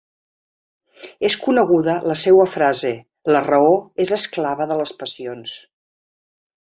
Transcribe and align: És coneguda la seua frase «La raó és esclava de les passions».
És 1.29 1.35
coneguda 1.41 1.93
la 2.11 2.15
seua 2.21 2.47
frase 2.53 2.93
«La 3.35 3.43
raó 3.49 3.69
és 4.07 4.15
esclava 4.21 4.71
de 4.73 4.79
les 4.81 4.95
passions». 5.03 5.55